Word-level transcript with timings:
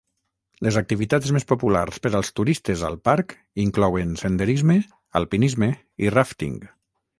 Les 0.67 0.77
activitats 0.79 1.33
més 1.35 1.45
populars 1.51 1.99
per 2.05 2.11
als 2.21 2.31
turistes 2.39 2.87
al 2.89 2.97
parc 3.09 3.37
inclouen 3.67 4.17
senderisme, 4.25 4.81
alpinisme 5.23 5.71
i 6.07 6.13
ràfting. 6.19 6.61